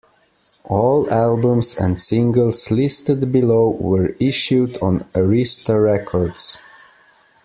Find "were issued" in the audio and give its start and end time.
3.69-4.79